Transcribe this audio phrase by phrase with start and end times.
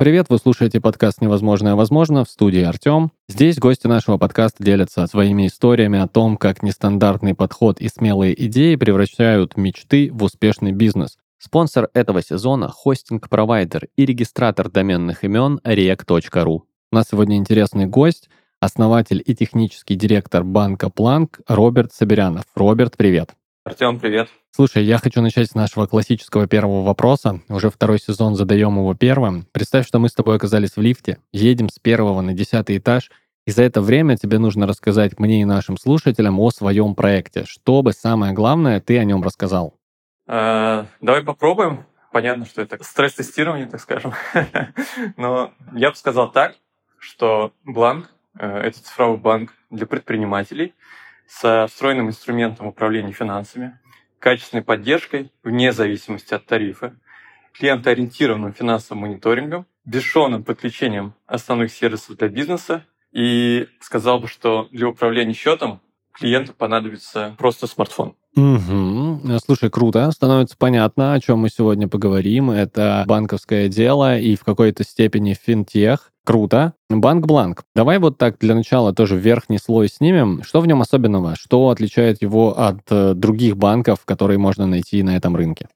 [0.00, 0.28] привет!
[0.30, 3.12] Вы слушаете подкаст «Невозможное возможно» в студии Артем.
[3.28, 8.76] Здесь гости нашего подкаста делятся своими историями о том, как нестандартный подход и смелые идеи
[8.76, 11.18] превращают мечты в успешный бизнес.
[11.36, 16.60] Спонсор этого сезона– хостинг-провайдер и регистратор доменных имен react.ru.
[16.92, 22.44] У нас сегодня интересный гость, основатель и технический директор банка Планк Роберт Соберянов.
[22.54, 23.34] Роберт, привет!
[23.70, 24.28] Артем, привет.
[24.50, 27.40] Слушай, я хочу начать с нашего классического первого вопроса.
[27.48, 29.46] Уже второй сезон задаем его первым.
[29.52, 33.12] Представь, что мы с тобой оказались в лифте, едем с первого на десятый этаж,
[33.46, 37.44] и за это время тебе нужно рассказать мне и нашим слушателям о своем проекте.
[37.44, 39.76] Что бы самое главное ты о нем рассказал?
[40.26, 41.84] А, давай попробуем.
[42.10, 44.14] Понятно, что это стресс-тестирование, так скажем.
[45.16, 46.56] Но я бы сказал так,
[46.98, 50.74] что Бланк э,— это цифровой банк для предпринимателей—
[51.30, 53.78] со встроенным инструментом управления финансами,
[54.18, 56.96] качественной поддержкой вне зависимости от тарифа,
[57.54, 65.32] клиентоориентированным финансовым мониторингом, бесшовным подключением основных сервисов для бизнеса и сказал бы, что для управления
[65.32, 65.80] счетом
[66.12, 68.16] клиенту понадобится просто смартфон.
[68.36, 69.38] Угу.
[69.44, 70.10] Слушай, круто.
[70.12, 72.50] Становится понятно, о чем мы сегодня поговорим.
[72.50, 76.12] Это банковское дело и в какой-то степени финтех.
[76.30, 76.74] Круто.
[76.88, 77.64] Банк Бланк.
[77.74, 80.44] Давай вот так для начала тоже верхний слой снимем.
[80.44, 81.34] Что в нем особенного?
[81.34, 85.66] Что отличает его от э, других банков, которые можно найти на этом рынке?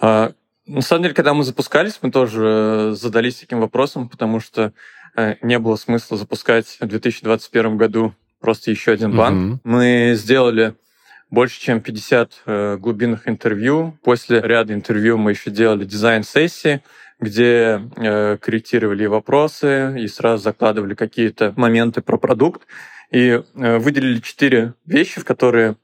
[0.00, 0.30] А,
[0.64, 4.72] на самом деле, когда мы запускались, мы тоже э, задались таким вопросом, потому что
[5.16, 9.54] э, не было смысла запускать в 2021 году просто еще один банк.
[9.54, 9.60] Угу.
[9.64, 10.76] Мы сделали
[11.30, 13.98] больше, чем 50 э, глубинных интервью.
[14.04, 16.80] После ряда интервью мы еще делали дизайн-сессии,
[17.20, 22.66] где э, корректировали вопросы и сразу закладывали какие-то моменты про продукт.
[23.10, 25.76] И э, выделили четыре вещи, в которые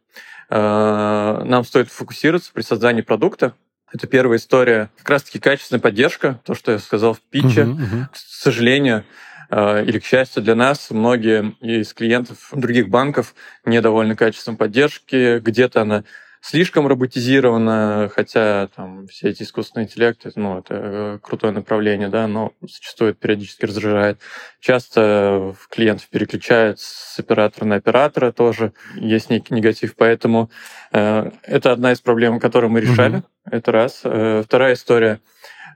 [0.51, 3.55] э, нам стоит фокусироваться при создании продукта.
[3.93, 7.63] Это первая история, как раз-таки качественная поддержка, то, что я сказал в питче.
[7.63, 8.05] Uh-huh, uh-huh.
[8.13, 9.05] К сожалению,
[9.51, 15.39] э, или к счастью для нас, многие из клиентов других банков недовольны качеством поддержки.
[15.39, 16.05] Где-то она
[16.43, 22.53] слишком роботизировано, хотя там все эти искусственные интеллекты, ну, это э, крутое направление, да, но
[22.61, 24.19] зачастую это периодически раздражает.
[24.61, 30.51] Часто клиентов переключают с оператора на оператора тоже, есть некий негатив, поэтому
[30.93, 33.53] э, это одна из проблем, которую мы решали, mm-hmm.
[33.53, 34.01] это раз.
[34.03, 35.21] Э, вторая история.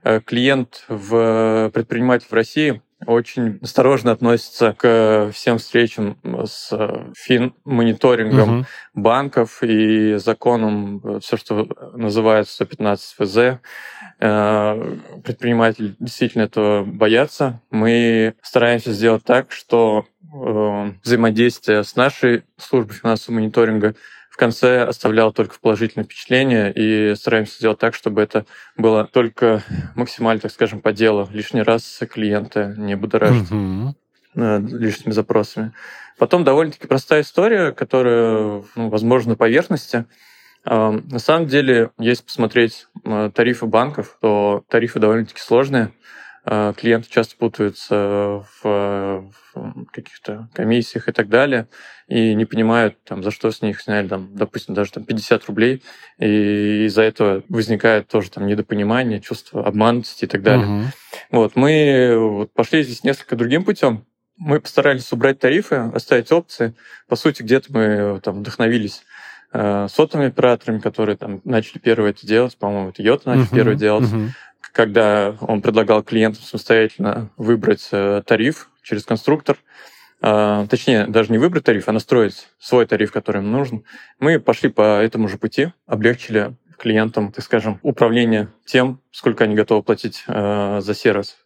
[0.03, 6.71] Э, клиент в предприниматель в России очень осторожно относится к всем встречам с
[7.15, 8.65] фин-мониторингом угу.
[8.95, 13.37] банков и законом, все, что называется 115 ФЗ.
[14.19, 17.61] Э, предприниматели действительно этого боятся.
[17.69, 23.93] Мы стараемся сделать так, что э, взаимодействие с нашей службой финансового мониторинга
[24.37, 29.63] в конце оставлял только положительное впечатление и стараемся сделать так, чтобы это было только
[29.95, 31.27] максимально, так скажем, по делу.
[31.31, 33.95] Лишний раз клиента не будоражить угу.
[34.35, 35.73] лишними запросами.
[36.19, 40.05] Потом довольно-таки простая история, которая, ну, возможно, на поверхности.
[40.65, 45.93] На самом деле, если посмотреть э, тарифы банков, то тарифы довольно-таки сложные.
[46.49, 49.29] А, клиенты часто путаются в,
[49.91, 51.67] каких-то комиссиях и так далее,
[52.07, 55.83] и не понимают, там, за что с них сняли, там, допустим, даже там, 50 рублей,
[56.19, 60.67] и из-за этого возникает тоже там, недопонимание, чувство обманутости и так далее.
[60.67, 60.83] Угу.
[61.31, 64.05] Вот, мы вот, пошли здесь несколько другим путем.
[64.37, 66.75] Мы постарались убрать тарифы, оставить опции.
[67.09, 69.01] По сути, где-то мы там, вдохновились
[69.51, 73.75] э, сотовыми операторами, которые там начали первые это делать, по-моему, это Йота начал uh-huh, первый
[73.75, 74.05] делать.
[74.05, 74.29] Uh-huh
[74.77, 79.57] когда он предлагал клиентам самостоятельно выбрать э, тариф через конструктор,
[80.21, 83.83] а, точнее, даже не выбрать тариф, а настроить свой тариф, который им нужен,
[84.19, 89.81] мы пошли по этому же пути, облегчили клиентам, так скажем, управление тем, сколько они готовы
[89.81, 91.37] платить э, за сервис.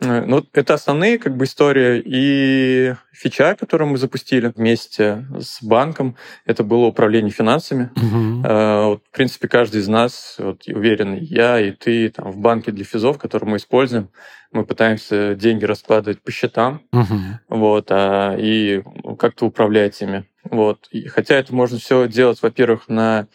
[0.00, 2.02] Э, ну, это основные как бы истории.
[2.04, 7.90] И фича, которую мы запустили вместе с банком, это было управление финансами.
[7.94, 8.86] Uh-huh.
[8.86, 12.84] Вот, в принципе, каждый из нас, вот, уверен, я и ты, там, в банке для
[12.84, 14.10] физов, который мы используем,
[14.52, 17.38] мы пытаемся деньги раскладывать по счетам, uh-huh.
[17.48, 18.82] вот, а, и
[19.18, 20.24] как-то управлять ими.
[20.44, 20.88] Вот.
[20.90, 23.26] И, хотя это можно все делать, во-первых, на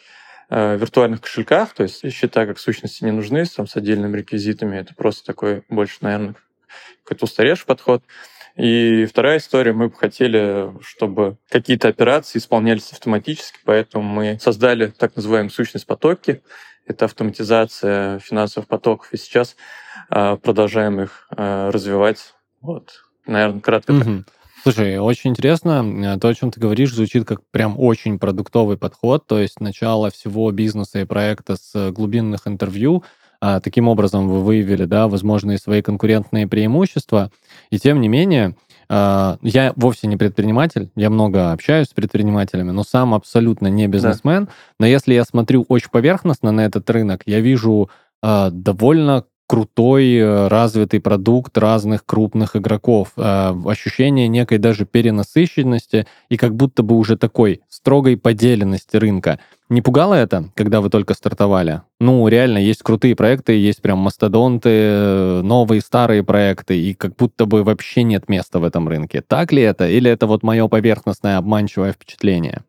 [0.49, 4.93] э, виртуальных кошельках, то есть счета как сущности не нужны, там, с отдельными реквизитами, это
[4.95, 6.35] просто такой больше, наверное,
[7.03, 8.03] какой-то устаревший подход.
[8.55, 15.15] И вторая история, мы бы хотели, чтобы какие-то операции исполнялись автоматически, поэтому мы создали так
[15.15, 16.41] называемую сущность потоки.
[16.85, 19.55] Это автоматизация финансовых потоков, и сейчас
[20.09, 22.33] э, продолжаем их э, развивать.
[22.59, 24.03] Вот, наверное, кратко угу.
[24.03, 24.33] так.
[24.63, 26.19] Слушай, очень интересно.
[26.19, 29.25] То, о чем ты говоришь, звучит как прям очень продуктовый подход.
[29.25, 33.03] То есть начало всего бизнеса и проекта с глубинных интервью
[33.41, 37.31] таким образом вы выявили, да, возможные свои конкурентные преимущества.
[37.69, 38.55] И тем не менее,
[38.93, 44.45] а, я вовсе не предприниматель, я много общаюсь с предпринимателями, но сам абсолютно не бизнесмен.
[44.45, 44.51] Да.
[44.81, 47.89] Но если я смотрю очень поверхностно на этот рынок, я вижу
[48.21, 53.09] а, довольно крутой, э, развитый продукт разных крупных игроков.
[53.17, 59.39] Э, ощущение некой даже перенасыщенности и как будто бы уже такой строгой поделенности рынка.
[59.71, 61.83] Не пугало это, когда вы только стартовали?
[62.01, 67.45] Ну, реально, есть крутые проекты, есть прям мастодонты, э, новые, старые проекты, и как будто
[67.45, 69.21] бы вообще нет места в этом рынке.
[69.21, 69.87] Так ли это?
[69.87, 72.63] Или это вот мое поверхностное обманчивое впечатление?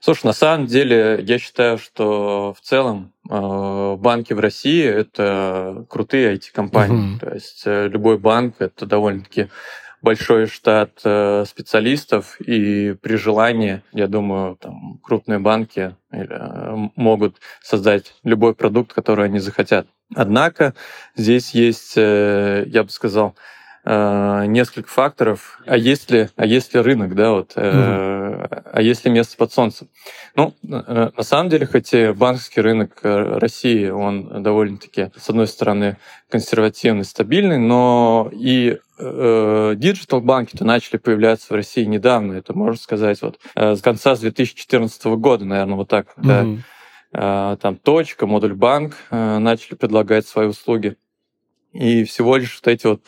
[0.00, 6.36] Слушай, на самом деле я считаю, что в целом э, банки в России это крутые
[6.36, 7.16] IT-компании.
[7.16, 7.20] Mm-hmm.
[7.20, 9.48] То есть э, любой банк это довольно-таки
[10.06, 15.96] большой штат э, специалистов, и при желании, я думаю, там, крупные банки
[16.94, 19.88] могут создать любой продукт, который они захотят.
[20.14, 20.74] Однако
[21.16, 23.34] здесь есть, я бы сказал,
[23.86, 25.60] несколько факторов.
[25.64, 28.16] А есть ли, а есть ли рынок, да, вот, mm-hmm
[28.76, 29.88] а есть ли место под солнцем?
[30.34, 35.46] Ну, э, на самом деле, хоть и банковский рынок э, России, он довольно-таки, с одной
[35.46, 35.96] стороны,
[36.28, 42.32] консервативный, стабильный, но и digital банки-то начали появляться в России недавно.
[42.32, 46.08] Это можно сказать вот э, с конца 2014 года, наверное, вот так.
[46.16, 46.58] Mm-hmm.
[47.12, 47.56] Да.
[47.62, 50.96] Там точка, Модульбанк начали предлагать свои услуги.
[51.72, 53.02] И всего лишь вот эти вот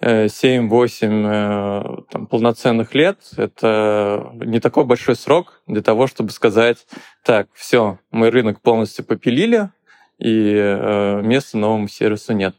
[0.00, 6.86] 7-8 э, там, полноценных лет— это не такой большой срок для того, чтобы сказать,
[7.24, 9.70] так, все, мы рынок полностью попилили,
[10.18, 12.54] и э, места новому сервису нет.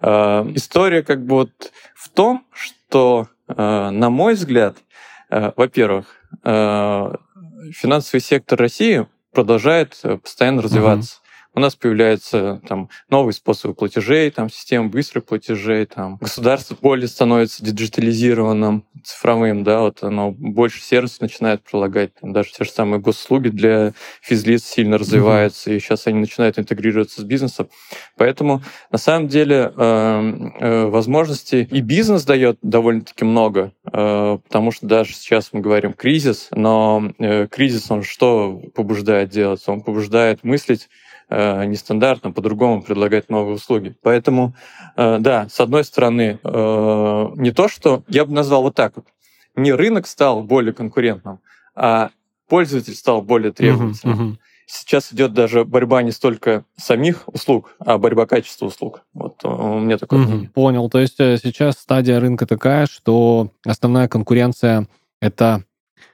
[0.00, 4.76] Э, история как бы вот в том, что, на мой взгляд,
[5.28, 6.06] во-первых,
[6.42, 11.21] финансовый сектор России продолжает постоянно развиваться
[11.54, 17.64] у нас появляются там новые способы платежей, там системы быстрых платежей, там государство более становится
[17.64, 23.48] диджитализированным, цифровым, да, вот оно больше сервисов начинает прилагать, там, даже те же самые госуслуги
[23.48, 25.76] для физлиц сильно развиваются, mm-hmm.
[25.76, 27.68] и сейчас они начинают интегрироваться с бизнесом.
[28.16, 34.86] Поэтому на самом деле э, э, возможностей и бизнес дает довольно-таки много, э, потому что
[34.86, 39.62] даже сейчас мы говорим кризис, но э, кризис он что побуждает делать?
[39.66, 40.88] Он побуждает мыслить
[41.28, 43.94] э, нестандартно, по-другому предлагать новые услуги.
[44.02, 44.54] Поэтому,
[44.96, 49.06] э, да, с одной стороны, э, не то, что я бы назвал вот так вот,
[49.56, 51.40] не рынок стал более конкурентным,
[51.74, 52.10] а
[52.48, 54.18] пользователь стал более требовательным.
[54.18, 54.38] Uh-huh, uh-huh.
[54.66, 59.02] Сейчас идет даже борьба не столько самих услуг, а борьба качества услуг.
[59.12, 60.50] Вот у меня такое угу, мнение.
[60.50, 60.88] Понял.
[60.88, 64.88] То есть э, сейчас стадия рынка такая, что основная конкуренция
[65.20, 65.64] это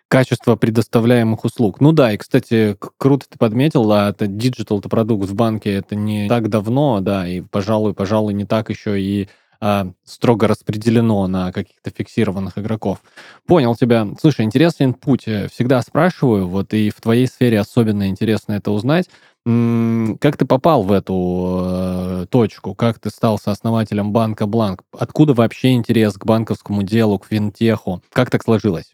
[0.08, 1.80] качество предоставляемых услуг.
[1.80, 6.28] Ну да, и, кстати, круто ты подметил, а это диджитал-то продукт в банке, это не
[6.28, 9.28] так давно, да, и, пожалуй, пожалуй, не так еще и
[9.60, 13.02] а, строго распределено на каких-то фиксированных игроков.
[13.46, 14.06] Понял тебя.
[14.20, 15.24] Слушай, интересный путь.
[15.24, 19.08] Всегда спрашиваю, вот и в твоей сфере особенно интересно это узнать.
[19.44, 22.74] Как ты попал в эту э, точку?
[22.74, 24.82] Как ты стал сооснователем банка Бланк?
[24.92, 28.02] Откуда вообще интерес к банковскому делу, к финтеху?
[28.12, 28.92] Как так сложилось?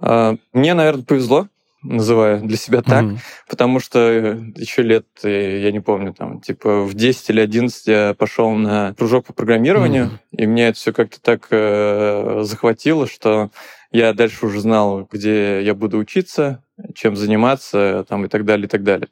[0.00, 1.48] А, мне, наверное, повезло,
[1.82, 3.18] называю для себя так, mm-hmm.
[3.48, 3.98] потому что
[4.56, 8.94] еще лет, э, я не помню, там, типа в 10 или 11 я пошел на
[8.94, 10.36] кружок по программированию, mm-hmm.
[10.36, 13.50] и меня это все как-то так э, захватило, что
[13.92, 16.62] я дальше уже знал, где я буду учиться,
[16.94, 19.08] чем заниматься, там, и так далее, и так далее.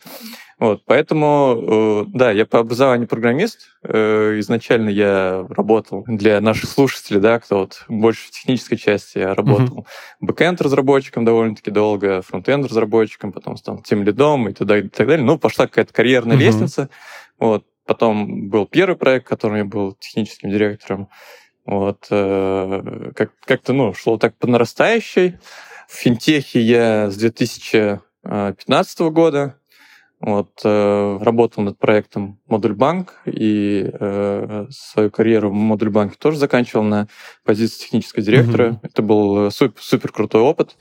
[0.58, 3.68] Вот, поэтому, э, да, я по образованию программист.
[3.84, 9.34] Э, изначально я работал для наших слушателей, да, кто вот больше в технической части, я
[9.34, 10.26] работал mm-hmm.
[10.26, 15.06] бэкэнд разработчиком довольно-таки долго, фронтенд разработчиком, потом стал тем лидом и так далее, и так
[15.06, 15.24] далее.
[15.24, 16.40] Ну, пошла какая-то карьерная mm-hmm.
[16.40, 16.90] лестница.
[17.38, 21.08] Вот, потом был первый проект, которым я был техническим директором.
[21.66, 25.38] Вот, э, как- как-то, ну, шло так по нарастающей.
[25.86, 29.54] В финтехе я с 2015 года
[30.20, 36.38] вот, э, работал над проектом Модуль Банк и э, свою карьеру в Модуль Банке тоже
[36.38, 37.06] заканчивал на
[37.44, 38.70] позиции технического директора.
[38.70, 38.78] Mm-hmm.
[38.82, 40.76] Это был супер, супер крутой опыт.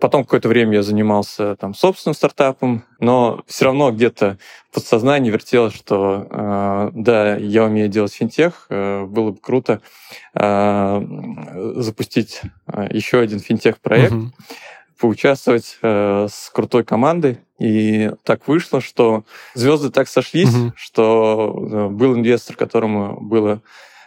[0.00, 4.38] Потом какое-то время я занимался там собственным стартапом, но все равно где-то
[4.70, 9.80] в подсознании вертелось, что э, да, я умею делать финтех, э, было бы круто
[10.34, 11.02] э,
[11.76, 14.12] запустить э, еще один финтех-проект.
[14.12, 14.30] Mm-hmm
[14.98, 17.38] поучаствовать э, с крутой командой.
[17.58, 19.24] И так вышло, что
[19.54, 20.72] звезды так сошлись, mm-hmm.
[20.76, 23.62] что э, был инвестор, которому было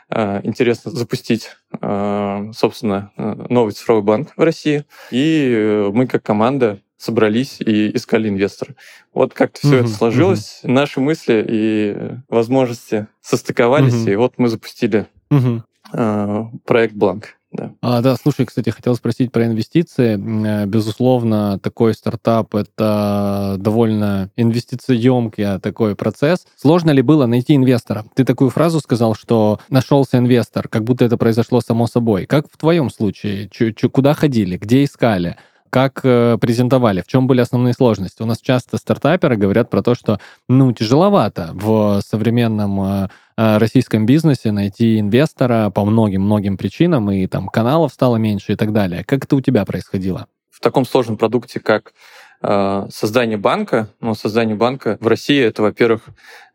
[0.10, 1.52] э, интересно запустить,
[1.82, 4.86] э, собственно, э, новый цифровой банк в России.
[5.12, 8.76] И э, мы как команда собрались и искали инвестора.
[9.14, 9.80] Вот как-то все mm-hmm.
[9.82, 10.62] это сложилось.
[10.64, 10.72] Mm-hmm.
[10.72, 14.14] Наши мысли и возможности состыковались, mm-hmm.
[14.14, 15.62] и вот мы запустили mm-hmm.
[15.94, 17.37] э, проект Бланк.
[17.52, 17.74] Да.
[17.82, 20.18] А, да, слушай, кстати, хотел спросить про инвестиции.
[20.18, 26.46] Э, безусловно, такой стартап— это довольно инвестициемкий такой процесс.
[26.58, 28.06] Сложно ли было найти инвестора?
[28.16, 32.26] Ты такую фразу сказал, что нашелся инвестор, как будто это произошло само собой.
[32.26, 33.48] Как в твоем случае?
[33.50, 34.58] Ч- ч- куда ходили?
[34.58, 35.38] Где искали?
[35.70, 38.22] Как э, презентовали, в чем были основные сложности.
[38.22, 43.08] У нас часто стартаперы говорят про то, что ну тяжеловато в современном э,
[43.38, 48.74] э, российском бизнесе найти инвестора по многим-многим причинам, и там каналов стало меньше и так
[48.74, 49.04] далее.
[49.04, 50.28] Как это у тебя происходило?
[50.50, 51.94] В таком сложном продукте, как
[52.40, 56.04] создание банка, ну, создание банка в России, это, во-первых,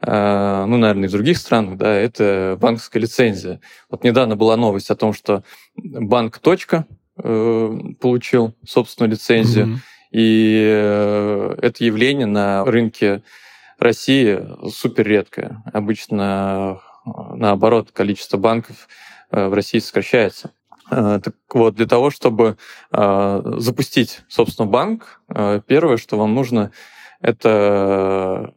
[0.01, 3.61] ну, наверное, и в других странах, да, это банковская лицензия.
[3.91, 5.43] Вот недавно была новость о том, что
[5.77, 6.87] банк «Точка»,
[7.19, 9.67] Э, получил собственную лицензию.
[9.67, 9.79] Mm-hmm.
[10.13, 13.23] И э, это явление на рынке
[13.79, 14.41] России
[14.71, 15.63] супер редкое.
[15.75, 18.89] Обычно, э, наоборот, количество банков
[19.31, 20.53] в России сокращается.
[20.91, 22.59] Так вот, для того, чтобы
[22.91, 25.23] запустить, собственно, банк,
[25.67, 26.71] первое, что вам нужно,
[27.23, 28.53] это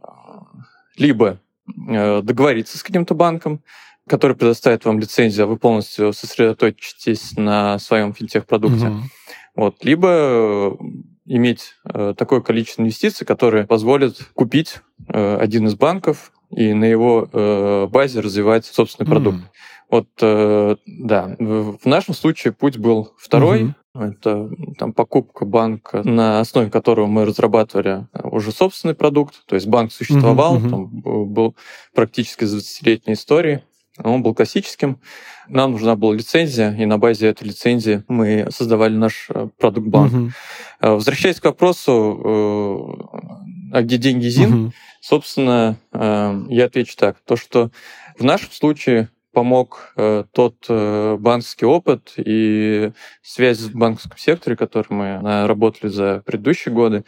[0.98, 3.64] либо договориться с каким-то банком,
[4.08, 8.88] который предоставит вам лицензию, а вы полностью сосредоточитесь на своем финтех-продукте.
[8.88, 8.98] Угу.
[9.56, 9.84] Вот.
[9.84, 10.72] Либо э,
[11.26, 17.28] иметь э, такое количество инвестиций, которые позволят купить э, один из банков и на его
[17.32, 19.38] э, базе развивать собственный продукт.
[19.38, 19.50] Mm.
[19.90, 23.64] Вот, э, да, в нашем случае путь был второй.
[23.64, 23.74] Mm-hmm.
[23.96, 29.46] Это там, покупка банка, на основе которого мы разрабатывали уже собственный продукт.
[29.46, 30.70] То есть банк существовал, mm-hmm.
[30.70, 30.88] там
[31.32, 31.56] был
[31.94, 33.62] практически с 20-летней историей.
[34.04, 35.00] Он был классическим.
[35.48, 40.14] Нам нужна была лицензия, и на базе этой лицензии мы создавали наш э, продукт банк.
[40.14, 40.32] Угу.
[40.82, 44.74] Возвращаясь к вопросу, э, а где деньги ЗИН, угу.
[45.02, 47.18] собственно, я отвечу так.
[47.26, 47.72] То, что
[48.18, 49.94] в нашем случае помог
[50.32, 57.04] тот банковский опыт и связь в банковском секторе, который мы работали за предыдущие годы,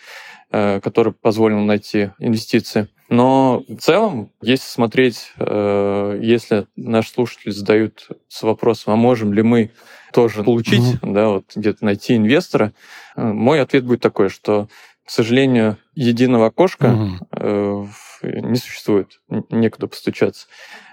[0.49, 2.89] который позволил найти инвестиции.
[3.09, 9.41] Но в целом, если смотреть, э, если наши слушатели задают с вопросом, а можем ли
[9.41, 9.71] мы
[10.11, 11.13] тоже получить, mm-hmm.
[11.13, 12.73] да, вот где-то найти инвестора,
[13.15, 14.67] э, мой ответ будет такой, что,
[15.05, 17.87] к сожалению, единого окошка mm-hmm.
[18.23, 20.47] не существует, некуда постучаться.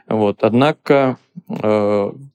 [0.06, 0.44] Вот.
[0.44, 1.16] Однако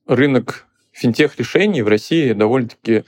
[0.08, 3.04] рынок финтех-решений в России довольно-таки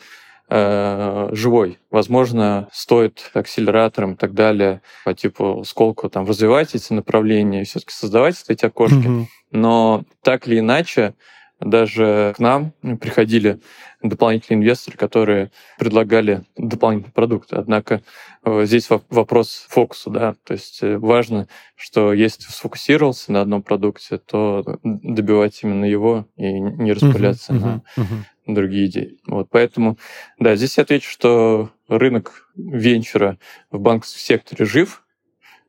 [0.51, 1.79] э, живой.
[1.89, 8.43] Возможно, стоит акселератором и так далее по типу сколько там развивать эти направления, все-таки создавать
[8.49, 8.95] эти окошки.
[8.95, 9.25] Mm-hmm.
[9.51, 11.13] Но так или иначе,
[11.61, 13.59] даже к нам приходили
[14.01, 17.53] дополнительные инвесторы, которые предлагали дополнительный продукт.
[17.53, 18.01] Однако
[18.43, 23.61] э, здесь вопрос фокуса, да, то есть э, важно, что если ты сфокусировался на одном
[23.61, 29.17] продукте, то добивать именно его и не распыляться uh-huh, на uh-huh другие идеи.
[29.27, 29.97] Вот, поэтому,
[30.39, 33.37] да, здесь я отвечу, что рынок венчура
[33.71, 35.03] в банковском секторе жив,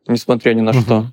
[0.07, 1.12] несмотря ни на что.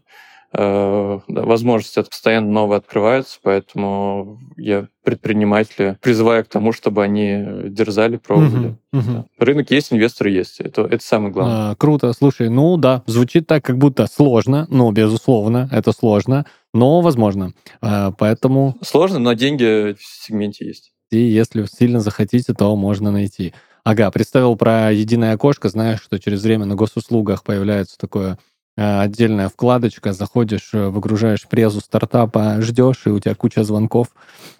[0.51, 8.17] Э, да, возможности постоянно новые открываются, поэтому я предприниматели призываю к тому, чтобы они дерзали,
[8.17, 8.75] пробовали.
[8.91, 9.11] Угу, угу.
[9.11, 9.25] Да.
[9.37, 10.59] Рынок есть, инвесторы есть.
[10.59, 11.71] Это, это самое главное.
[11.71, 12.11] А, круто.
[12.13, 14.65] Слушай, ну да, звучит так, как будто сложно.
[14.71, 17.53] Ну, безусловно, это сложно, но возможно.
[17.81, 18.75] А, поэтому...
[18.81, 23.53] Сложно, но деньги в сегменте есть и если сильно захотите, то можно найти.
[23.83, 28.37] Ага, представил про единое окошко, знаешь, что через время на госуслугах появляется такое
[28.77, 34.09] э, отдельная вкладочка, заходишь, э, выгружаешь презу стартапа, ждешь, и у тебя куча звонков,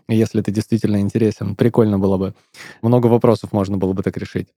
[0.08, 1.56] если ты действительно интересен.
[1.56, 2.34] Прикольно было бы.
[2.82, 4.48] Много вопросов можно было бы так решить.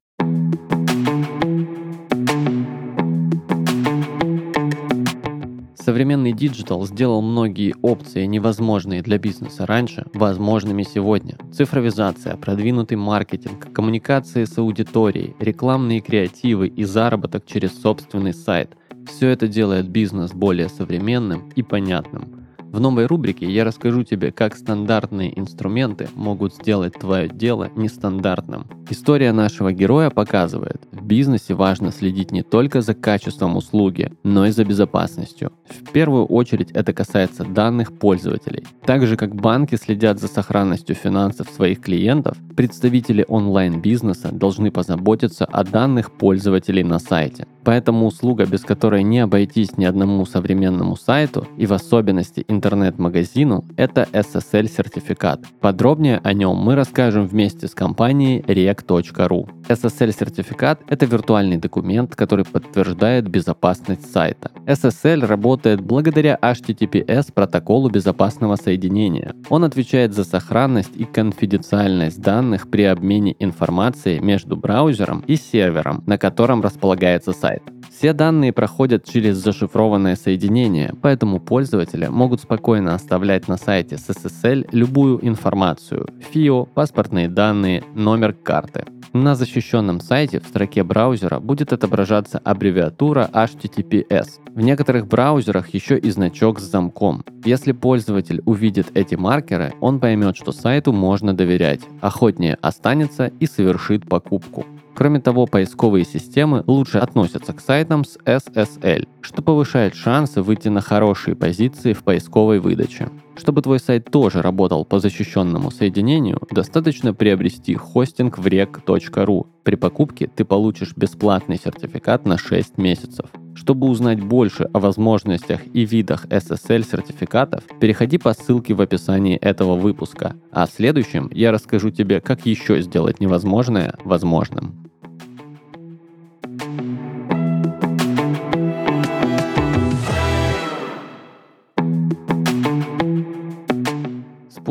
[5.85, 11.37] Современный digital сделал многие опции, невозможные для бизнеса раньше, возможными сегодня.
[11.53, 18.77] Цифровизация, продвинутый маркетинг, коммуникации с аудиторией, рекламные креативы и заработок через собственный сайт–
[19.09, 22.37] все это делает бизнес более современным и понятным–
[22.73, 28.67] в новой рубрике я расскажу тебе, как стандартные инструменты могут сделать твое дело нестандартным.
[28.89, 34.51] История нашего героя показывает, в бизнесе важно следить не только за качеством услуги, но и
[34.51, 35.53] за безопасностью.
[35.69, 38.65] В первую очередь это касается данных пользователей.
[38.87, 45.63] Так же как банки следят за сохранностью финансов своих клиентов, представители онлайн-бизнеса должны позаботиться о
[45.65, 47.47] данных пользователей на сайте.
[47.65, 54.09] Поэтому услуга, без которой не обойтись ни одному современному сайту и в особенности интернет-магазину, это
[54.13, 55.41] SSL-сертификат.
[55.61, 59.49] Подробнее о нем мы расскажем вместе с компанией rec.ru.
[59.69, 64.53] SSL-сертификат– это виртуальный документ, который подтверждает безопасность сайта.
[64.67, 69.35] SSL работает благодаря HTTPS протоколу безопасного соединения.
[69.49, 76.17] Он отвечает за сохранность и конфиденциальность данных при обмене информацией между браузером и сервером, на
[76.17, 77.63] котором располагается сайт.
[78.03, 85.25] Все данные проходят через зашифрованное соединение, поэтому пользователи могут спокойно оставлять на сайте SSL любую
[85.25, 88.87] информацию– ФИО, паспортные данные, номер карты.
[89.13, 94.41] На защищенном сайте в строке браузера будет отображаться аббревиатура HTTPS.
[94.53, 97.25] В некоторых браузерах еще и значок с замком.
[97.45, 104.09] Если пользователь увидит эти маркеры, он поймет, что сайту можно доверять, охотнее останется и совершит
[104.09, 104.67] покупку.
[104.95, 110.81] Кроме того, поисковые системы лучше относятся к сайтам с SSL, что повышает шансы выйти на
[110.81, 113.09] хорошие позиции в поисковой выдаче.
[113.35, 119.47] Чтобы твой сайт тоже работал по защищенному соединению, достаточно приобрести хостинг в rec.ru.
[119.65, 123.27] При покупке ты получишь бесплатный сертификат на 6 месяцев.
[123.55, 130.37] Чтобы узнать больше о возможностях и видах SSL-сертификатов, переходи по ссылке в описании этого выпуска.
[130.51, 134.92] А в следующем я расскажу тебе, как еще сделать невозможное возможным.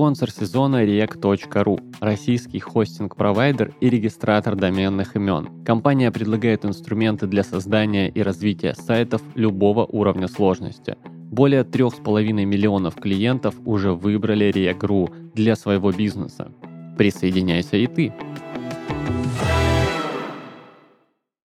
[0.02, 5.64] Спонсор сезона rec.ru– российский хостинг-провайдер и регистратор доменных имен.
[5.64, 10.98] Компания предлагает инструменты для создания и развития сайтов любого уровня сложности.
[11.06, 16.52] Более 3,5 миллионов клиентов уже выбрали rec.ru для своего бизнеса.
[16.98, 18.12] Присоединяйся и ты!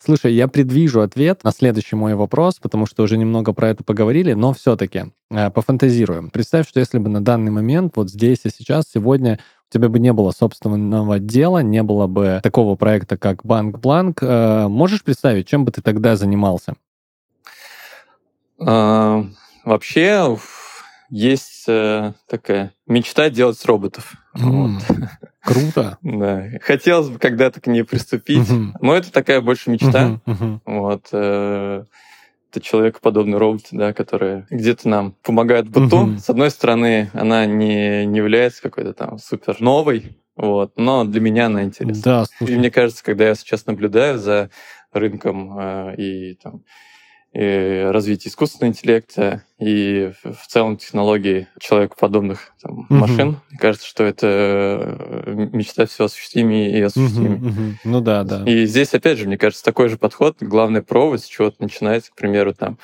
[0.08, 4.32] Слушай, я предвижу ответ на следующий мой вопрос, потому что уже немного про это поговорили,
[4.32, 6.30] но все-таки э, пофантазируем.
[6.30, 9.38] Представь, что если бы на данный момент, вот здесь и сейчас, сегодня
[9.68, 14.22] у тебя бы не было собственного дела, не было бы такого проекта, как Банк Бланк,
[14.22, 16.72] э, можешь представить, чем бы ты тогда занимался?
[18.58, 19.26] А,
[19.62, 20.38] вообще
[21.10, 24.14] есть э, такая мечта делать роботов.
[24.38, 24.50] Mm.
[24.50, 24.82] Вот.
[25.42, 25.98] Круто.
[26.02, 26.44] Да.
[26.62, 28.48] Хотелось бы когда-то к ней приступить.
[28.80, 30.20] Но это такая больше мечта.
[30.64, 31.08] Вот.
[31.12, 31.84] Э,
[32.50, 36.06] это человекоподобный робот, да, который где-то нам помогает быту.
[36.06, 36.18] Uh-huh.
[36.18, 41.46] С одной стороны, она не, не является какой-то там супер новой, вот, но для меня
[41.46, 42.02] она интересна.
[42.02, 42.54] Да, слушай.
[42.54, 44.50] И мне кажется, когда я сейчас наблюдаю за
[44.92, 46.62] рынком э, и там,
[47.32, 52.94] и развитие искусственного интеллекта и в целом технологии человекоподобных там, угу.
[52.94, 53.40] машин.
[53.50, 57.36] Мне кажется, что это э, мечта все осуществимее и осуществимее.
[57.36, 57.60] Угу, угу.
[57.84, 58.44] Ну да, да.
[58.44, 60.36] И здесь, опять же, мне кажется, такой же подход.
[60.40, 62.78] Главное пробовать, с чего-то начинать, к примеру, там,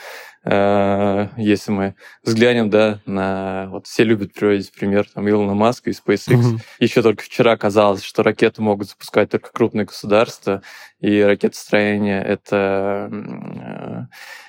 [0.47, 3.67] если мы взглянем, да, на...
[3.71, 6.37] Вот все любят приводить пример там Илона Маска и SpaceX.
[6.37, 6.59] Угу.
[6.81, 10.63] Еще только вчера казалось, что ракеты могут запускать только крупные государства,
[11.01, 14.01] и ракетостроение— это э,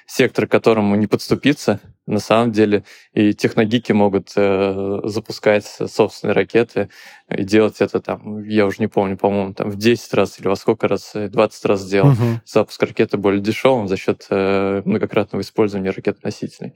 [0.05, 2.83] сектор, к которому не подступиться на самом деле.
[3.13, 6.89] И техногики могут э, запускать собственные ракеты
[7.29, 10.55] и делать это там, я уже не помню, по-моему, там в 10 раз или во
[10.55, 12.39] сколько раз, 20 раз сделал uh-huh.
[12.45, 16.73] запуск ракеты более дешевым за счет э, многократного использования ракет-носителей.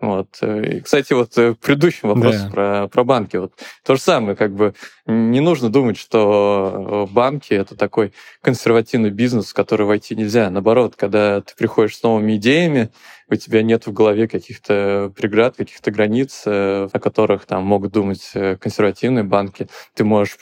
[0.00, 0.38] Вот.
[0.40, 2.50] Э, и, кстати, вот э, к предыдущему вопросу да.
[2.50, 3.36] про, про банки.
[3.36, 3.52] Вот
[3.84, 4.74] то же самое, как бы
[5.10, 10.50] не нужно думать, что э, банки это такой консервативный бизнес, в который войти нельзя.
[10.50, 12.90] Наоборот, когда ты приходишь с новыми идеями,
[13.28, 19.22] у тебя нет в голове каких-то преград, каких-то границ, о которых там могут думать консервативные
[19.22, 20.36] банки, ты можешь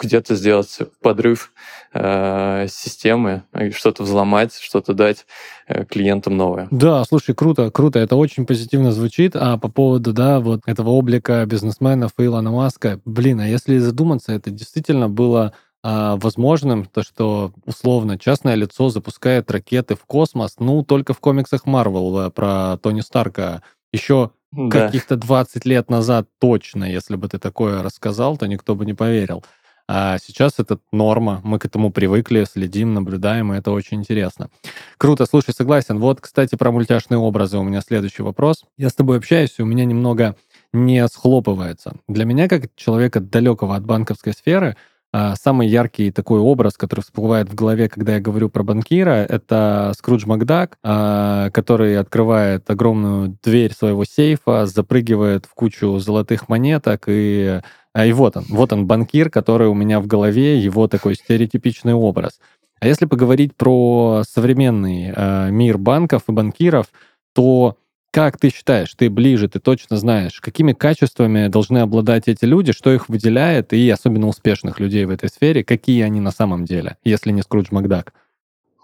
[0.00, 1.52] где-то сделать подрыв
[1.92, 3.42] э, системы,
[3.74, 5.26] что-то взломать, что-то дать
[5.68, 6.68] э, клиентам новое.
[6.70, 9.36] Да, слушай, круто, круто, это очень позитивно звучит.
[9.36, 14.50] А по поводу, да, вот этого облика бизнесменов Илона Маска, блин, а если задуматься, это
[14.50, 21.14] действительно было а, возможным, то что условно частное лицо запускает ракеты в космос, ну, только
[21.14, 23.62] в комиксах Марвел э, про Тони Старка.
[23.90, 24.86] Еще да.
[24.86, 29.42] каких-то 20 лет назад точно, если бы ты такое рассказал, то никто бы не поверил.
[29.88, 34.50] А сейчас это норма, мы к этому привыкли, следим, наблюдаем, и это очень интересно.
[34.98, 35.98] Круто, слушай, согласен.
[35.98, 38.66] Вот, кстати, про мультяшные образы у меня следующий вопрос.
[38.76, 40.36] Я с тобой общаюсь, и у меня немного
[40.72, 41.96] не схлопывается.
[42.08, 44.76] Для меня, как человека далекого от банковской сферы,
[45.12, 49.92] а, самый яркий такой образ, который всплывает в голове, когда я говорю про банкира, это
[49.98, 57.60] Скрудж Макдак, а, который открывает огромную дверь своего сейфа, запрыгивает в кучу золотых монеток и
[57.92, 61.92] а, и вот он, вот он, банкир, который у меня в голове, его такой стереотипичный
[61.92, 62.38] образ.
[62.78, 66.86] А если поговорить про современный мир банков и банкиров,
[67.34, 67.76] то
[68.10, 72.92] как ты считаешь, ты ближе, ты точно знаешь, какими качествами должны обладать эти люди, что
[72.92, 77.30] их выделяет, и особенно успешных людей в этой сфере, какие они на самом деле, если
[77.30, 78.12] не Скрудж Макдак?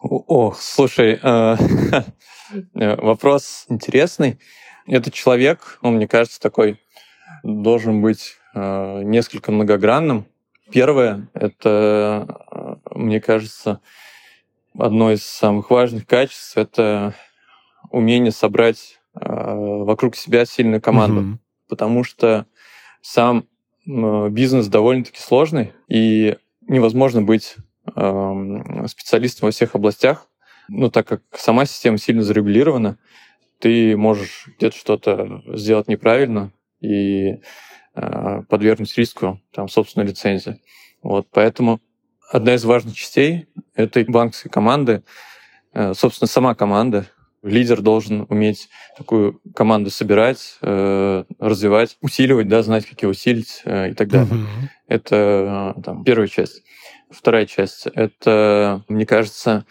[0.01, 2.07] О, слушай, э,
[2.75, 4.39] вопрос интересный.
[4.87, 6.81] Этот человек, он, мне кажется, такой
[7.43, 10.27] должен быть э, несколько многогранным.
[10.71, 13.81] Первое, это, э, мне кажется,
[14.79, 17.15] одно из самых важных качеств, это
[17.91, 21.21] умение собрать вокруг себя сильную команду.
[21.23, 21.39] Mm-hmm.
[21.69, 22.47] Потому что
[23.01, 23.47] сам
[23.87, 26.37] бизнес довольно-таки сложный, и
[26.69, 27.57] невозможно быть
[27.95, 30.29] Эм, специалистом во всех областях,
[30.69, 32.99] ну, так как сама система сильно зарегулирована,
[33.61, 37.41] ты можешь где-то что-то сделать неправильно и
[37.95, 40.61] э, подвергнуть риску там, собственной лицензии.
[41.01, 41.81] Вот, поэтому
[42.29, 45.05] одна из важных частей этой банковской команды,
[45.73, 47.07] э, собственно, сама команда,
[47.47, 53.91] лидер должен уметь такую команду собирать, э, развивать, усиливать, да, знать, как ее усилить э,
[53.91, 54.35] и так далее.
[54.35, 54.69] Mm-hmm.
[54.89, 56.63] Это э, там, первая часть.
[57.11, 59.65] Вторая часть— это, мне кажется,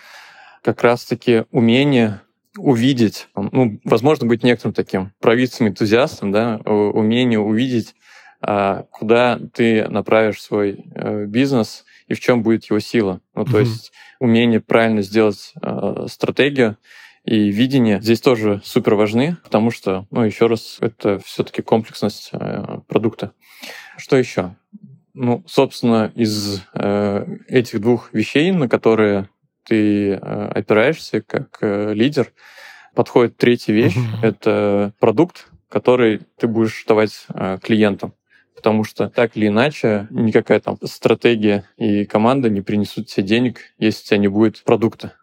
[0.63, 2.21] как раз-таки умение
[2.57, 7.95] увидеть, ну, возможно, быть некоторым таким провидцем, энтузиастом, да, умение увидеть,
[8.41, 13.21] а, куда ты направишь свой э, бизнес и в чем будет его сила.
[13.33, 13.59] Ну, то mm-hmm.
[13.59, 16.77] есть умение правильно сделать э, стратегию
[17.25, 22.79] и видение здесь тоже супер важны, потому что, ну, еще раз, это все-таки комплексность э,
[22.88, 23.31] продукта.
[23.97, 24.55] Что еще?
[25.13, 29.29] Ну, собственно, из э, этих двух вещей, на которые
[29.63, 32.31] ты э, опираешься как э, лидер,
[32.93, 33.95] подходит третья вещь.
[34.21, 38.13] Это продукт, который ты будешь давать э, клиентам.
[38.55, 44.03] Потому что так или иначе никакая там стратегия и команда не принесут тебе денег, если
[44.03, 45.13] у тебя не будет продукта.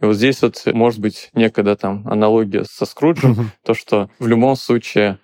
[0.00, 4.56] И вот здесь вот может быть некогда там аналогия со Скруджем, то, что в любом
[4.56, 5.18] случае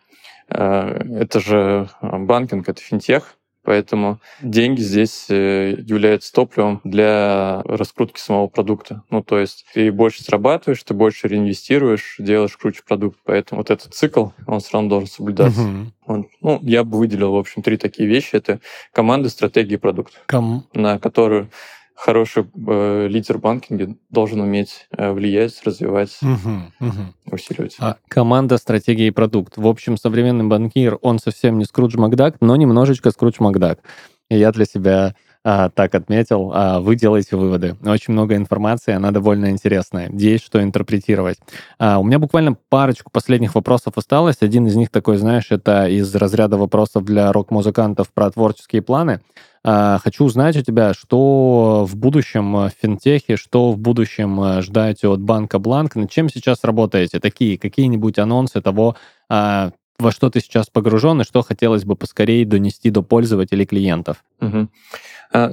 [0.48, 8.46] э, это же банкинг, это финтех, Поэтому деньги здесь э, являются топливом для раскрутки самого
[8.46, 9.02] продукта.
[9.10, 13.18] Ну, то есть ты больше зарабатываешь, ты больше реинвестируешь, делаешь круче продукт.
[13.24, 15.60] Поэтому вот этот цикл, он все равно должен соблюдаться.
[15.60, 15.92] Угу.
[16.06, 18.34] Он, ну, я бы выделил, в общем, три такие вещи.
[18.34, 18.60] Это
[18.92, 20.66] команда, стратегия и продукт, Ком...
[20.72, 21.50] на которую
[21.94, 27.34] хороший э, лидер банкинга должен уметь э, влиять, развивать, угу, угу.
[27.34, 27.76] усиливать.
[27.78, 29.56] А команда, стратегия и продукт.
[29.56, 33.80] В общем, современный банкир, он совсем не Скрудж Макдак, но немножечко Скрудж Макдак.
[34.28, 37.76] И я для себя а, так отметил, а, вы делаете выводы.
[37.84, 40.10] Очень много информации, она довольно интересная.
[40.12, 41.38] Есть что интерпретировать.
[41.78, 44.36] А, у меня буквально парочку последних вопросов осталось.
[44.40, 49.20] Один из них такой, знаешь, это из разряда вопросов для рок-музыкантов про творческие планы.
[49.62, 55.04] А, хочу узнать у тебя, что в будущем в финтехе, что в будущем а, ждать
[55.04, 57.20] от банка Бланк, над чем сейчас работаете?
[57.20, 58.96] Такие какие-нибудь анонсы того,
[59.28, 59.70] а,
[60.00, 64.24] во что ты сейчас погружен и что хотелось бы поскорее донести до пользователей клиентов?
[64.40, 64.68] Угу.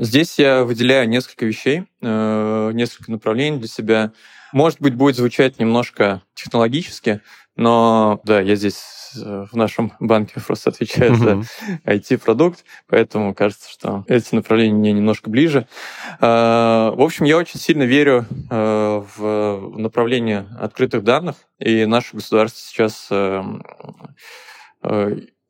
[0.02, 4.12] Здесь я выделяю несколько вещей, э, несколько направлений для себя.
[4.52, 7.22] Может быть, будет звучать немножко технологически,
[7.58, 8.82] но да, я здесь
[9.17, 11.43] э, в нашем банке просто отвечаю uh-huh.
[11.86, 15.67] за IT-продукт, поэтому кажется, что эти направления мне немножко ближе.
[16.20, 23.10] В общем, я очень сильно верю э, в направление открытых данных, и наше государство сейчас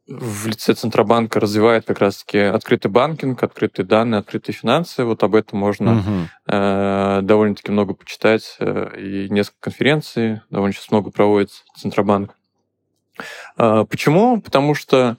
[0.07, 5.03] в лице Центробанка развивает как раз-таки открытый банкинг, открытые данные, открытые финансы.
[5.03, 6.11] Вот об этом можно угу.
[6.47, 8.55] э, довольно-таки много почитать.
[8.59, 12.35] Э, и несколько конференций довольно сейчас много проводит Центробанк.
[13.57, 14.39] Э, почему?
[14.39, 15.17] Потому что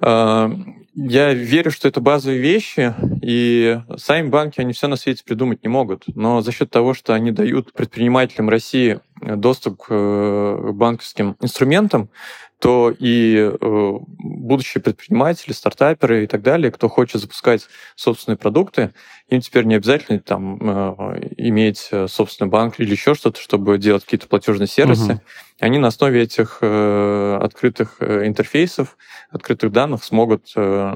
[0.00, 0.50] э,
[1.00, 5.68] я верю, что это базовые вещи, и сами банки, они все на свете придумать не
[5.68, 6.04] могут.
[6.16, 12.10] Но за счет того, что они дают предпринимателям России доступ к э, банковским инструментам,
[12.58, 18.92] то и э, будущие предприниматели, стартаперы и так далее, кто хочет запускать собственные продукты,
[19.28, 24.04] им теперь не обязательно там э, иметь э, собственный банк или еще что-то, чтобы делать
[24.04, 25.12] какие-то платежные сервисы.
[25.12, 25.20] Угу.
[25.60, 28.96] Они на основе этих э, открытых э, интерфейсов,
[29.30, 30.87] открытых данных смогут э,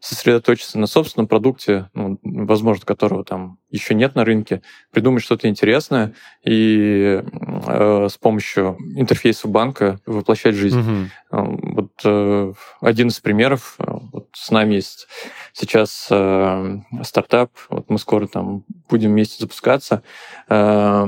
[0.00, 4.62] сосредоточиться на собственном продукте, ну, возможно, которого там еще нет на рынке,
[4.92, 6.14] придумать что-то интересное
[6.44, 11.10] и э, с помощью интерфейса банка воплощать жизнь.
[11.30, 11.60] Угу.
[11.74, 13.74] Вот э, один из примеров.
[13.78, 15.08] Э, вот с нами есть
[15.52, 17.50] сейчас э, стартап.
[17.68, 20.02] Вот мы скоро там будем вместе запускаться.
[20.48, 21.06] Э,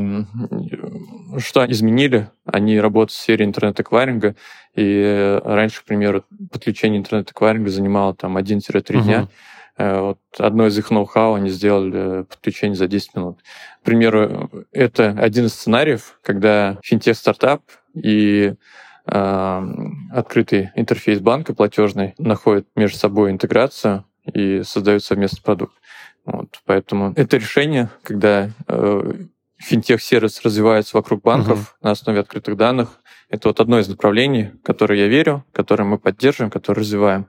[1.38, 2.28] что изменили?
[2.44, 4.36] Они работают в сфере интернет-эквайринга,
[4.74, 9.04] и раньше, к примеру, подключение интернет-эквайринга занимало там 1-3 угу.
[9.04, 9.28] дня.
[9.78, 13.38] Вот одно из их ноу-хау они сделали подключение за 10 минут.
[13.80, 17.62] К примеру, это один из сценариев, когда финтех-стартап
[17.94, 18.54] и
[19.06, 19.66] э,
[20.12, 25.74] открытый интерфейс банка платежный находят между собой интеграцию и создают совместный продукт.
[26.24, 29.12] Вот, поэтому это решение, когда э,
[29.56, 31.85] финтех-сервис развивается вокруг банков uh-huh.
[31.85, 35.98] на основе открытых данных, это вот одно из направлений, в которое я верю, которое мы
[35.98, 37.28] поддерживаем, которое развиваем.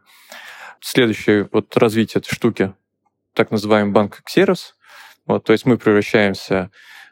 [0.80, 2.74] Следующее вот развитие этой штуки,
[3.34, 4.76] так называемый банк как сервис.
[5.28, 6.72] Вот, то есть мы превращаемся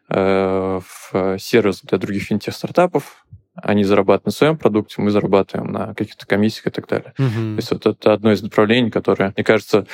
[0.09, 3.25] э, в сервис для других финтех-стартапов,
[3.63, 7.13] они зарабатывают на своем продукте, мы зарабатываем на каких-то комиссиях и так далее.
[7.17, 7.27] Угу.
[7.29, 9.85] То есть вот это одно из направлений, которое, мне кажется,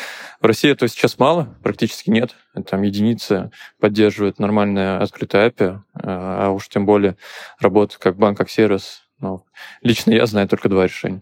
[0.42, 2.36] в России этого сейчас мало, практически нет.
[2.68, 7.18] Там единицы поддерживают нормальное открытое API, а уж тем более
[7.60, 9.02] работа как банк, как сервис.
[9.20, 9.46] Ну,
[9.82, 11.22] лично я знаю только два решения.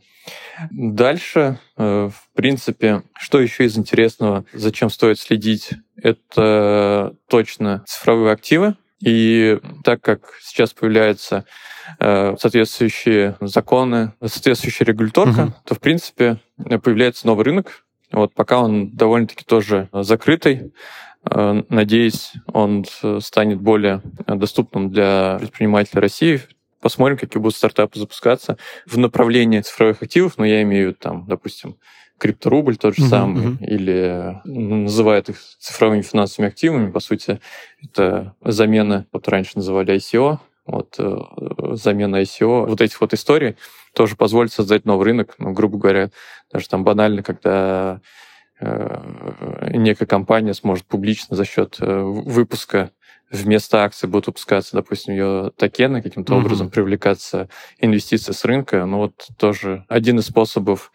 [0.72, 8.76] Дальше, э, в принципе, что еще из интересного, зачем стоит следить, это точно цифровые активы.
[9.04, 11.46] И так как сейчас появляются
[12.00, 15.54] Э, соответствующие законы, соответствующая регуляторка, угу.
[15.66, 17.86] то, в принципе, появляется новый рынок.
[18.12, 20.74] Вот пока он довольно-таки тоже закрытый.
[21.30, 22.86] Э, надеюсь, он
[23.20, 26.42] станет более доступным для предпринимателей России.
[26.82, 31.26] Посмотрим, какие будут стартапы запускаться в направлении цифровых активов, но я имею в виду, там,
[31.28, 31.78] допустим,
[32.18, 33.66] крипторубль тот же uh-huh, самый, uh-huh.
[33.66, 36.92] или называют их цифровыми финансовыми активами.
[36.92, 37.40] По сути,
[37.82, 41.18] это замена, вот раньше называли ICO, вот э,
[41.74, 43.58] замена ICO, вот этих вот историй
[43.94, 46.10] тоже позволит создать новый рынок, ну, грубо говоря,
[46.52, 48.02] даже там банально, когда
[48.60, 52.92] э, некая компания сможет публично за счет э, выпуска
[53.34, 56.38] вместо акций будут выпускаться, допустим, ее токены, каким-то mm-hmm.
[56.38, 57.50] образом привлекаться
[57.80, 58.86] инвестиции с рынка.
[58.86, 60.92] Ну вот тоже один из способов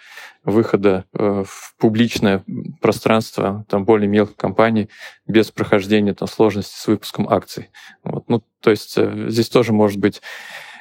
[0.50, 2.44] выхода э, в публичное
[2.80, 4.88] пространство там более мелких компаний
[5.26, 7.70] без прохождения там сложности с выпуском акций.
[8.02, 8.28] Вот.
[8.28, 10.22] Ну, то есть э, здесь тоже может быть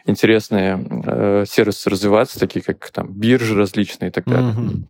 [0.06, 4.54] интересные э, сервисы развиваться, такие как там биржи различные и так далее.
[4.54, 4.84] Mm-hmm.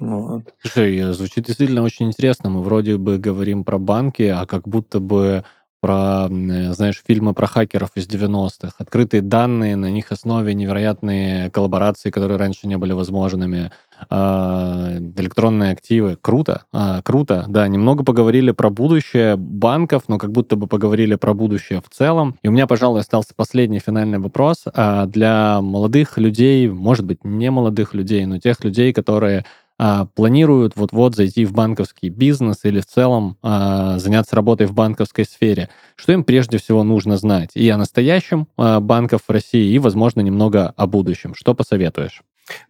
[0.00, 0.54] Вот.
[0.62, 2.48] Слушай, звучит действительно очень интересно.
[2.48, 5.44] Мы вроде бы говорим про банки, а как будто бы
[5.80, 8.74] про, знаешь, фильмы про хакеров из 90-х.
[8.78, 13.70] Открытые данные, на них основе невероятные коллаборации, которые раньше не были возможными.
[14.08, 16.16] Э, электронные активы.
[16.20, 17.44] Круто, э, круто.
[17.48, 22.36] Да, немного поговорили про будущее банков, но как будто бы поговорили про будущее в целом.
[22.42, 24.64] И у меня, пожалуй, остался последний финальный вопрос.
[24.72, 29.44] Э, для молодых людей, может быть, не молодых людей, но тех людей, которые
[29.82, 35.24] а, планируют вот-вот зайти в банковский бизнес или в целом а, заняться работой в банковской
[35.24, 39.78] сфере, что им прежде всего нужно знать и о настоящем а, банков в России, и,
[39.78, 41.34] возможно, немного о будущем.
[41.34, 42.20] Что посоветуешь?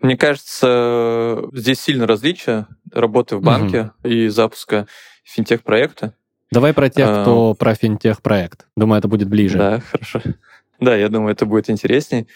[0.01, 4.09] Мне кажется, здесь сильно различие работы в банке угу.
[4.09, 4.87] и запуска
[5.25, 6.15] финтех-проекта.
[6.53, 7.55] Давай про тех, кто а...
[7.57, 8.67] про финтех-проект.
[8.77, 9.59] Думаю, это будет ближе.
[9.59, 10.21] Да, хорошо.
[10.79, 12.29] Да, я думаю, это будет интересней.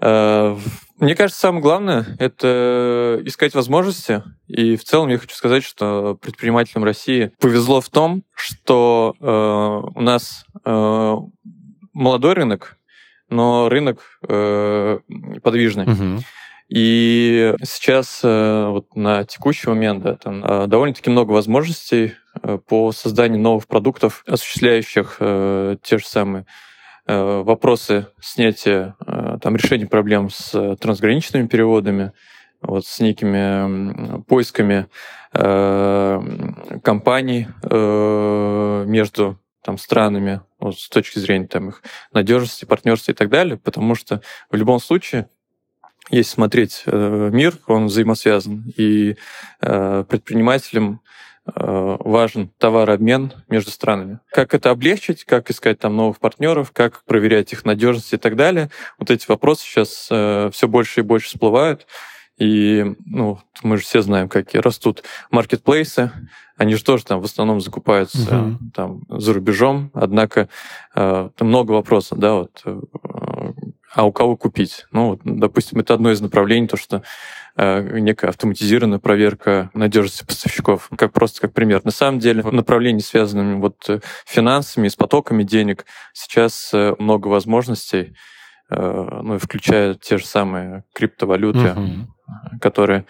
[0.00, 0.58] А,
[1.00, 4.22] мне кажется, самое главное— это искать возможности.
[4.48, 10.00] И в целом я хочу сказать, что предпринимателям России повезло в том, что э, у
[10.00, 11.14] нас э,
[11.92, 12.78] молодой рынок,
[13.30, 14.98] но рынок э,
[15.42, 15.84] подвижный.
[15.84, 16.22] Угу.
[16.70, 22.12] И сейчас вот на текущий момент да, там довольно-таки много возможностей
[22.68, 26.67] по созданию новых продуктов, осуществляющих те же самые Э,
[27.14, 32.12] вопросы снятия, э, там, решения проблем с трансграничными переводами,
[32.60, 34.86] вот, с некими поисками
[35.32, 36.20] э,
[36.82, 43.28] компаний э, между там, странами вот, с точки зрения там, их надежности, партнерства и так
[43.28, 45.28] далее, потому что в любом случае
[46.10, 49.16] если смотреть э, мир, он взаимосвязан, и
[49.60, 51.04] э, предпринимателям Э,
[51.54, 54.20] важен товарообмен между странами.
[54.30, 58.70] Как это облегчить, как искать там новых партнеров, как проверять их надежность и так далее.
[58.98, 61.86] Вот эти вопросы сейчас э, все больше и больше всплывают.
[62.38, 66.12] И ну, мы же все знаем, какие растут маркетплейсы.
[66.56, 68.56] Они же тоже там в основном закупаются uh-huh.
[68.74, 69.90] там за рубежом.
[69.94, 70.48] Однако
[70.94, 72.80] э, много вопросов, да, вот э,
[73.94, 74.86] а у кого купить?
[74.92, 77.02] Ну, вот, допустим, это одно из направлений, то, что
[77.56, 81.80] э, некая автоматизированная проверка надежности поставщиков, как просто как пример.
[81.84, 87.28] На самом деле, в направлении, связанными вот э, финансами, с потоками денег, сейчас э, много
[87.28, 88.14] возможностей,
[88.70, 91.90] э, ну, включая те же самые криптовалюты, угу.
[92.60, 93.06] которые,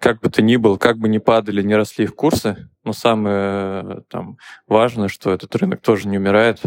[0.00, 3.36] как бы то ни было, как бы ни падали, не росли их курсы, но самое
[3.36, 6.62] э, там, важное, что этот рынок тоже не умирает,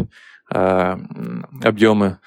[0.52, 0.98] а
[1.62, 2.18] объемы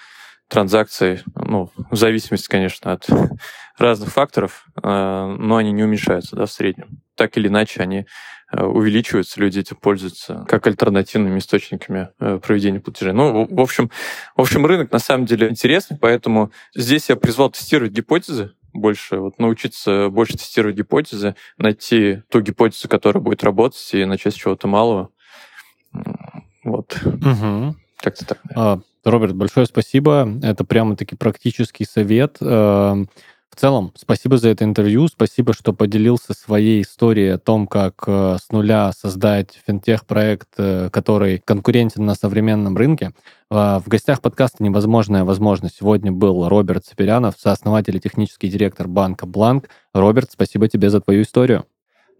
[0.53, 3.07] транзакций, ну, в зависимости, конечно, от
[3.79, 7.01] разных факторов, э, но они не уменьшаются да, в среднем.
[7.15, 8.05] Так или иначе, они
[8.51, 13.13] э, увеличиваются, люди этим пользуются как альтернативными источниками э, проведения платежей.
[13.13, 13.89] Ну, в общем,
[14.35, 19.39] в общем, рынок на самом деле интересный, поэтому здесь я призвал тестировать гипотезы, больше вот
[19.39, 25.09] научиться больше тестировать гипотезы, найти ту гипотезу, которая будет работать, и начать с чего-то малого.
[26.63, 26.95] Вот.
[27.03, 27.75] Угу.
[27.97, 28.39] Как-то так.
[28.55, 30.39] А, Роберт, большое спасибо.
[30.41, 32.37] Это прямо-таки практический совет.
[32.39, 33.09] Эм,
[33.53, 38.37] в целом, спасибо за это интервью, спасибо, что поделился своей историей о том, как э,
[38.41, 43.11] с нуля создать финтех-проект, э, который конкурентен на современном рынке.
[43.51, 49.27] Э, в гостях подкаста «Невозможная возможность» сегодня был Роберт Саперянов, сооснователь и технический директор банка
[49.27, 49.69] «Бланк».
[49.93, 51.65] Роберт, спасибо тебе за твою историю.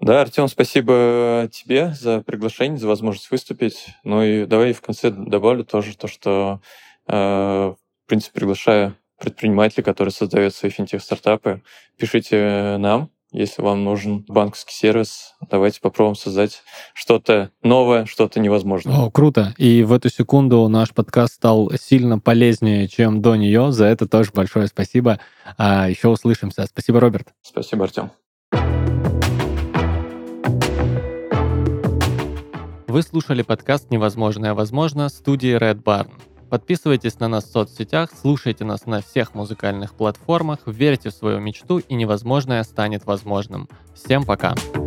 [0.04, 3.88] Да, Артем, спасибо тебе за приглашение, за возможность выступить.
[4.04, 6.60] Ну и давай в конце добавлю тоже то, что,
[7.08, 11.62] э, в принципе, приглашаю предпринимателей, которые создают свои финтех-стартапы.
[11.98, 16.64] Пишите нам, если вам нужен банковский сервис, давайте попробуем создать
[16.94, 19.06] что-то новое, что-то невозможное.
[19.06, 19.54] О, круто.
[19.58, 23.72] И в эту секунду наш подкаст стал сильно полезнее, чем до нее.
[23.72, 25.22] За это тоже большое спасибо.
[25.58, 26.66] А еще услышимся.
[26.66, 27.30] Спасибо, Роберт.
[27.42, 28.12] Спасибо, Артем.
[32.94, 36.12] Вы слушали подкаст «Невозможное возможно» студии Red Barn.
[36.52, 41.80] Подписывайтесь на нас в соцсетях, слушайте нас на всех музыкальных платформах, верьте в свою мечту
[41.80, 43.68] и невозможное станет возможным.
[43.96, 44.54] Всем пока!
[44.54, 44.83] Пока.